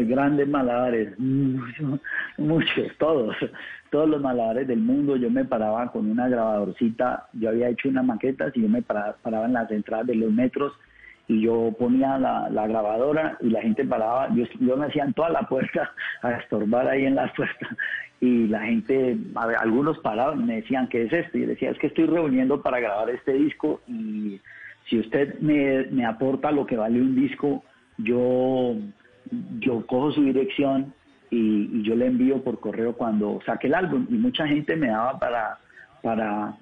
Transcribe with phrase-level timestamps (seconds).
[0.00, 3.36] de grandes malabares, muchos, todos,
[3.90, 5.16] todos los malabares del mundo.
[5.16, 9.16] Yo me paraba con una grabadorcita, yo había hecho una maqueta, y yo me paraba,
[9.46, 10.72] en las entradas de los metros
[11.28, 15.30] y yo ponía la, grabadora y la gente paraba, yo, yo me hacía en toda
[15.30, 15.92] la puerta
[16.22, 17.68] a estorbar ahí en la puerta
[18.20, 19.16] y la gente,
[19.60, 21.38] algunos paraban me decían, ¿qué es esto?
[21.38, 24.40] Y yo decía, es que estoy reuniendo para grabar este disco y
[24.86, 27.62] si usted me, me aporta lo que vale un disco,
[27.98, 28.74] yo,
[29.58, 30.92] yo cojo su dirección
[31.30, 34.06] y, yo le envío por correo cuando saque el álbum.
[34.10, 35.58] Y mucha gente me daba para,
[36.02, 36.56] para,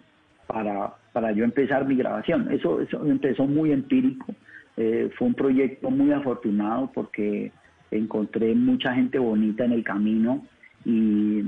[0.46, 2.50] para, para yo empezar mi grabación.
[2.52, 4.26] Eso, eso empezó muy empírico.
[4.76, 7.50] Eh, fue un proyecto muy afortunado porque
[7.90, 10.44] encontré mucha gente bonita en el camino
[10.84, 11.42] y,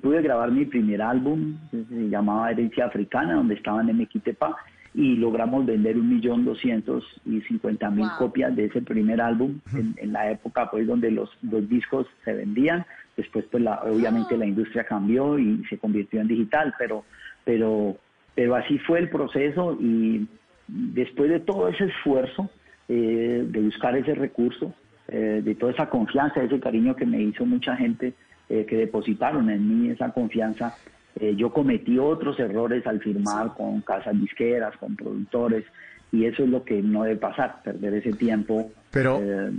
[0.00, 4.56] pude grabar mi primer álbum, se llamaba Herencia Africana, donde estaban en Equitepa
[4.94, 10.12] y logramos vender un millón doscientos y cincuenta mil copias de ese primer álbum en,
[10.12, 12.84] la época pues donde los, los discos se vendían.
[13.16, 17.04] Después pues la, obviamente la industria cambió y se convirtió en digital pero
[17.44, 17.96] pero
[18.34, 20.26] pero así fue el proceso y
[20.68, 22.50] después de todo ese esfuerzo
[22.88, 24.74] eh, de buscar ese recurso
[25.08, 28.12] eh, de toda esa confianza ese cariño que me hizo mucha gente
[28.48, 30.76] eh, que depositaron en mí esa confianza
[31.20, 35.64] eh, yo cometí otros errores al firmar con casas disqueras, con productores,
[36.10, 38.70] y eso es lo que no debe pasar, perder ese tiempo.
[38.90, 39.20] Pero.
[39.22, 39.50] Eh,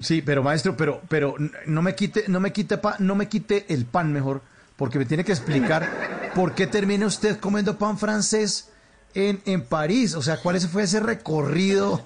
[0.00, 0.22] sí.
[0.22, 1.34] pero maestro, pero, pero
[1.66, 4.42] no me quite, no me quite no me quite el pan mejor,
[4.76, 5.88] porque me tiene que explicar
[6.34, 8.72] por qué termina usted comiendo pan francés
[9.14, 10.14] en, en París.
[10.14, 12.04] O sea, ¿cuál fue ese recorrido?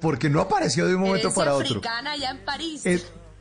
[0.00, 1.80] Porque no apareció de un momento para otro.
[1.80, 2.84] ya en París.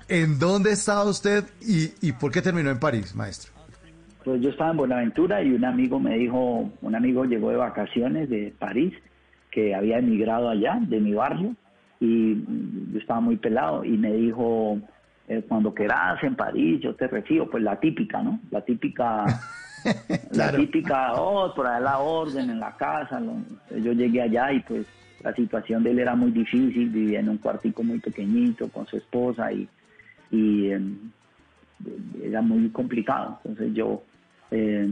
[0.07, 3.54] ¿En, dónde estaba usted y, y por qué terminó en París, maestro?
[4.25, 8.27] Pues yo estaba en Buenaventura y un amigo me dijo, un amigo llegó de vacaciones
[8.27, 8.91] de París,
[9.51, 11.55] que había emigrado allá, de mi barrio,
[11.99, 12.33] y
[12.91, 14.79] yo estaba muy pelado, y me dijo,
[15.27, 18.39] eh, cuando quieras en París, yo te recibo, pues la típica, ¿no?
[18.49, 19.25] La típica,
[20.31, 23.21] la típica, oh, por allá la orden en la casa,
[23.69, 24.87] yo llegué allá y pues
[25.21, 28.97] la situación de él era muy difícil, vivía en un cuartico muy pequeñito con su
[28.97, 29.69] esposa y,
[30.31, 31.11] y em,
[32.23, 34.01] era muy complicado, entonces yo
[34.51, 34.87] eh,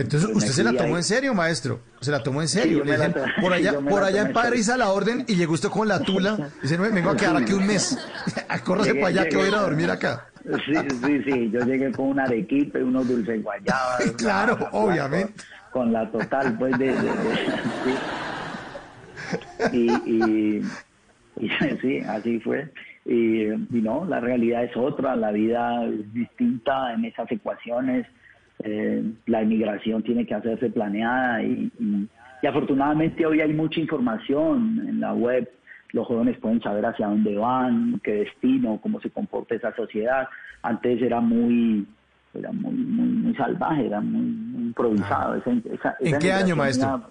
[0.00, 1.80] entonces, ¿usted se la tomó en serio, maestro?
[2.00, 2.82] ¿Se la tomó en serio?
[3.40, 6.50] por allá, por allá en París a la orden y llegó usted con la tula.
[6.62, 7.98] Dice, no, me vengo a quedar aquí un mes.
[8.64, 10.26] Córrase para allá que voy a ir a dormir acá.
[10.44, 10.74] Sí,
[11.04, 11.50] sí, sí.
[11.50, 14.12] Yo llegué con una arequipe, unos dulces guayabas.
[14.18, 15.32] claro, obviamente.
[15.72, 16.94] Con, la total, pues, de...
[19.72, 20.62] y, y,
[21.40, 21.48] y,
[21.80, 22.70] sí, así fue.
[23.04, 28.06] Y, y no, la realidad es otra, la vida es distinta en esas ecuaciones
[28.64, 31.70] eh, la inmigración tiene que hacerse planeada y,
[32.46, 35.50] afortunadamente hoy hay mucha información en la web.
[35.92, 40.28] Los jóvenes pueden saber hacia dónde van, qué destino, cómo se comporta esa sociedad.
[40.62, 41.86] Antes era muy,
[42.34, 45.42] era muy, muy, salvaje, era muy, improvisado.
[45.82, 45.96] Ah.
[46.00, 47.02] ¿En qué año, maestro?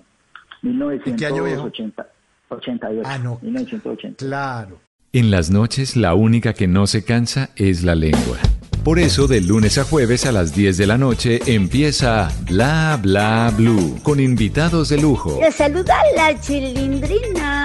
[0.61, 3.01] 1988.
[3.05, 3.39] Ah, no.
[3.41, 4.25] 1980.
[4.25, 4.79] Claro.
[5.11, 8.37] En las noches la única que no se cansa es la lengua.
[8.85, 13.51] Por eso, de lunes a jueves a las 10 de la noche empieza Bla Bla
[13.57, 15.39] Blue con invitados de lujo.
[15.41, 17.64] Le saluda la chilindrina.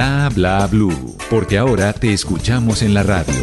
[0.01, 1.15] Bla Bla Blue.
[1.29, 3.35] Porque ahora te escuchamos en la radio.